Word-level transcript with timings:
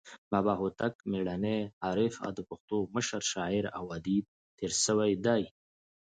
بابا 0.31 0.53
هوتک 0.61 0.95
میړنى، 1.11 1.57
عارف 1.85 2.13
او 2.25 2.31
د 2.37 2.39
پښتو 2.49 2.77
مشر 2.95 3.21
شاعر 3.31 3.65
او 3.77 3.83
ادیب 3.97 4.25
تیر 4.57 4.71
سوى 4.85 5.11
دئ. 5.25 5.43